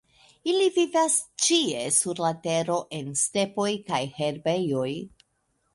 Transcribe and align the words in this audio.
Ili 0.51 0.69
vivas 0.77 1.17
ĉie 1.47 1.83
sur 1.97 2.23
la 2.25 2.33
Tero, 2.49 2.79
en 3.01 3.13
stepoj 3.27 3.71
kaj 3.93 4.03
herbejoj. 4.21 4.91